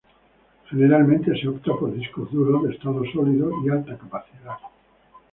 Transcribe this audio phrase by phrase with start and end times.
[0.71, 4.55] Generalmente se opta por discos duros de estado sólido y alta capacidad.